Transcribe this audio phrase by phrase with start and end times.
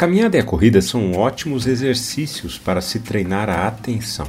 [0.00, 4.26] caminhada e a corrida são ótimos exercícios para se treinar a atenção.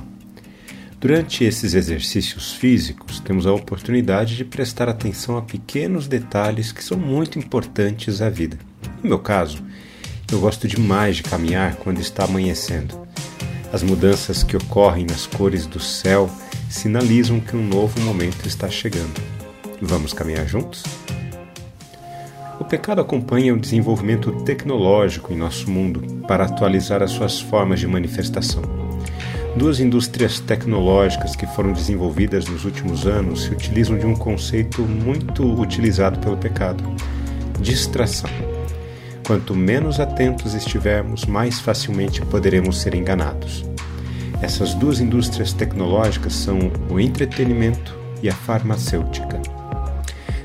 [0.99, 6.97] Durante esses exercícios físicos, temos a oportunidade de prestar atenção a pequenos detalhes que são
[6.97, 8.59] muito importantes à vida.
[9.01, 9.63] No meu caso,
[10.29, 13.07] eu gosto demais de caminhar quando está amanhecendo.
[13.71, 16.29] As mudanças que ocorrem nas cores do céu
[16.69, 19.21] sinalizam que um novo momento está chegando.
[19.81, 20.83] Vamos caminhar juntos?
[22.61, 27.87] O pecado acompanha o desenvolvimento tecnológico em nosso mundo para atualizar as suas formas de
[27.87, 28.61] manifestação.
[29.55, 35.43] Duas indústrias tecnológicas que foram desenvolvidas nos últimos anos se utilizam de um conceito muito
[35.59, 36.83] utilizado pelo pecado:
[37.59, 38.29] distração.
[39.25, 43.65] Quanto menos atentos estivermos, mais facilmente poderemos ser enganados.
[44.39, 46.59] Essas duas indústrias tecnológicas são
[46.91, 49.60] o entretenimento e a farmacêutica.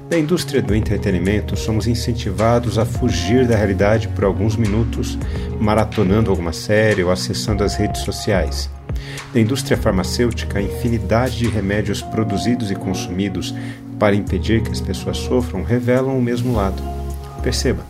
[0.09, 5.19] Na indústria do entretenimento, somos incentivados a fugir da realidade por alguns minutos,
[5.61, 8.71] maratonando alguma série ou acessando as redes sociais.
[9.35, 13.53] Na indústria farmacêutica, a infinidade de remédios produzidos e consumidos
[13.99, 16.81] para impedir que as pessoas sofram revelam o mesmo lado.
[17.43, 17.83] Perceba,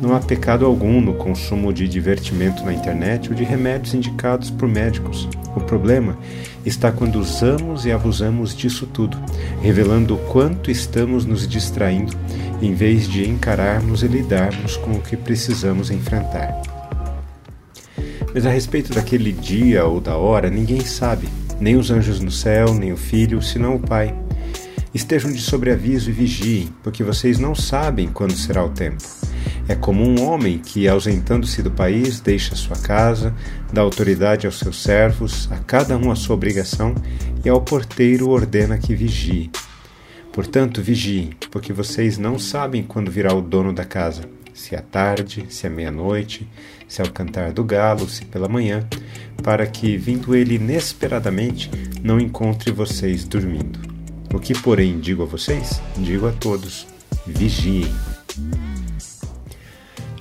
[0.00, 4.68] não há pecado algum no consumo de divertimento na internet ou de remédios indicados por
[4.68, 5.28] médicos.
[5.56, 6.16] O problema
[6.64, 9.18] está quando usamos e abusamos disso tudo,
[9.60, 12.16] revelando o quanto estamos nos distraindo
[12.62, 16.60] em vez de encararmos e lidarmos com o que precisamos enfrentar.
[18.34, 21.28] Mas a respeito daquele dia ou da hora, ninguém sabe,
[21.60, 24.14] nem os anjos no céu, nem o filho, senão o Pai.
[24.94, 29.02] Estejam de sobreaviso e vigiem, porque vocês não sabem quando será o tempo.
[29.68, 33.34] É como um homem que, ausentando-se do país, deixa sua casa,
[33.72, 36.94] dá autoridade aos seus servos, a cada um a sua obrigação,
[37.44, 39.50] e ao porteiro ordena que vigie.
[40.32, 44.22] Portanto, vigiem, porque vocês não sabem quando virá o dono da casa,
[44.54, 46.48] se é tarde, se é meia-noite,
[46.86, 48.86] se é o cantar do galo, se pela manhã,
[49.42, 51.70] para que, vindo ele inesperadamente,
[52.02, 53.78] não encontre vocês dormindo.
[54.32, 56.86] O que, porém, digo a vocês, digo a todos:
[57.26, 57.86] vigiem.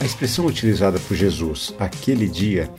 [0.07, 2.72] A expressão utilizada por Jesus, aquele dia,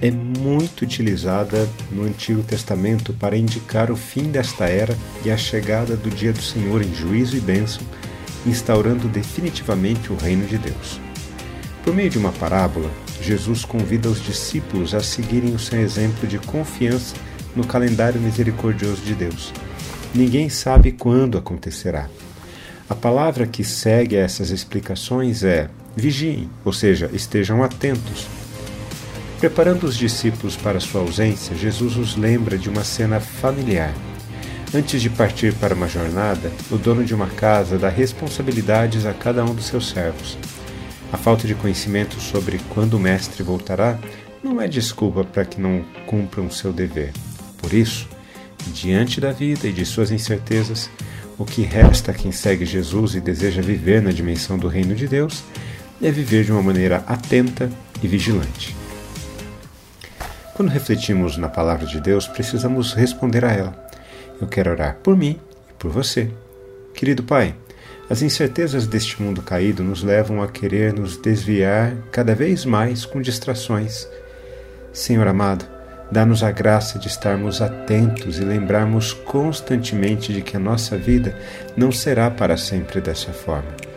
[0.00, 5.94] é muito utilizada no Antigo Testamento para indicar o fim desta era e a chegada
[5.96, 7.84] do dia do Senhor em juízo e bênção,
[8.44, 11.00] instaurando definitivamente o reino de Deus.
[11.84, 12.90] Por meio de uma parábola,
[13.20, 17.14] Jesus convida os discípulos a seguirem o seu exemplo de confiança
[17.54, 19.52] no calendário misericordioso de Deus.
[20.12, 22.08] Ninguém sabe quando acontecerá.
[22.90, 28.26] A palavra que segue a essas explicações é vigiem, ou seja, estejam atentos.
[29.38, 33.92] Preparando os discípulos para sua ausência, Jesus os lembra de uma cena familiar.
[34.74, 39.44] Antes de partir para uma jornada, o dono de uma casa dá responsabilidades a cada
[39.44, 40.38] um dos seus servos.
[41.12, 43.98] A falta de conhecimento sobre quando o mestre voltará
[44.42, 47.12] não é desculpa para que não cumpram seu dever.
[47.58, 48.08] Por isso,
[48.72, 50.88] diante da vida e de suas incertezas,
[51.36, 55.06] o que resta a quem segue Jesus e deseja viver na dimensão do reino de
[55.06, 55.42] Deus
[56.02, 57.70] é viver de uma maneira atenta
[58.02, 58.76] e vigilante.
[60.54, 63.88] Quando refletimos na palavra de Deus, precisamos responder a ela.
[64.40, 65.38] Eu quero orar por mim
[65.70, 66.28] e por você.
[66.92, 67.54] Querido Pai,
[68.10, 73.22] as incertezas deste mundo caído nos levam a querer nos desviar cada vez mais com
[73.22, 74.06] distrações.
[74.92, 75.64] Senhor amado,
[76.10, 81.38] dá-nos a graça de estarmos atentos e lembrarmos constantemente de que a nossa vida
[81.76, 83.91] não será para sempre dessa forma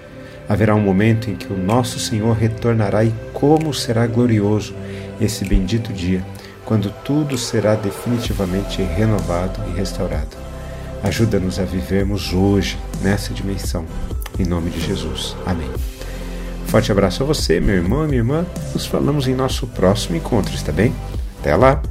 [0.48, 4.74] haverá um momento em que o nosso Senhor retornará e como será glorioso
[5.20, 6.26] esse bendito dia,
[6.66, 10.36] quando tudo será definitivamente renovado e restaurado.
[11.04, 13.86] Ajuda-nos a vivermos hoje nessa dimensão.
[14.40, 15.36] Em nome de Jesus.
[15.46, 15.70] Amém.
[16.68, 18.46] Forte abraço a você, meu irmão minha irmã.
[18.74, 20.94] Nos falamos em nosso próximo encontro, está bem?
[21.40, 21.82] Até lá!